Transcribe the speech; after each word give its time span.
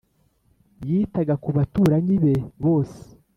yitaga 0.87 1.33
ku 1.43 1.49
baturanyi 1.57 2.15
be 2.23 2.33
bose 2.63 3.01